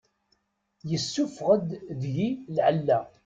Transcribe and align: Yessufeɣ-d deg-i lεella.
Yessufeɣ-d 0.89 1.69
deg-i 2.01 2.29
lεella. 2.55 2.99